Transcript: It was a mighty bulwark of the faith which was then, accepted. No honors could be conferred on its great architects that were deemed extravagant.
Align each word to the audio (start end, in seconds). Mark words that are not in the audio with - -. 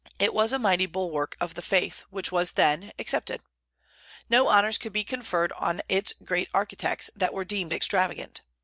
It 0.17 0.33
was 0.33 0.51
a 0.51 0.57
mighty 0.57 0.87
bulwark 0.87 1.35
of 1.39 1.53
the 1.53 1.61
faith 1.61 2.05
which 2.09 2.31
was 2.31 2.53
then, 2.53 2.91
accepted. 2.97 3.43
No 4.31 4.47
honors 4.47 4.79
could 4.79 4.93
be 4.93 5.03
conferred 5.03 5.51
on 5.51 5.83
its 5.87 6.11
great 6.23 6.49
architects 6.55 7.11
that 7.15 7.35
were 7.35 7.45
deemed 7.45 7.71
extravagant. 7.71 8.41